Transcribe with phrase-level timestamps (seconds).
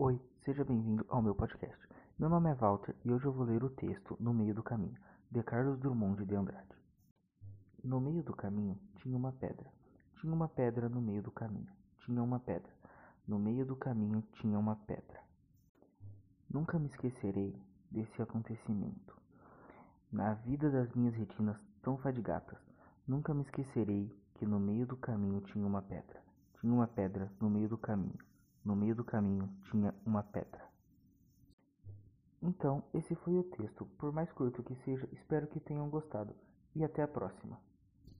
[0.00, 1.76] Oi, seja bem-vindo ao meu podcast.
[2.16, 4.96] Meu nome é Walter e hoje eu vou ler o texto No Meio do Caminho,
[5.28, 6.68] de Carlos Drummond de Andrade.
[7.82, 9.68] No meio do caminho tinha uma pedra.
[10.20, 11.66] Tinha uma pedra no meio do caminho.
[12.04, 12.72] Tinha uma pedra.
[13.26, 15.20] No meio do caminho tinha uma pedra.
[16.48, 19.20] Nunca me esquecerei desse acontecimento.
[20.12, 22.60] Na vida das minhas retinas tão fadigatas,
[23.04, 26.22] nunca me esquecerei que no meio do caminho tinha uma pedra.
[26.60, 28.28] Tinha uma pedra no meio do caminho.
[28.64, 30.68] No meio do caminho tinha uma pedra.
[32.40, 33.84] Então, esse foi o texto.
[33.98, 36.34] Por mais curto que seja, espero que tenham gostado.
[36.74, 37.58] E até a próxima.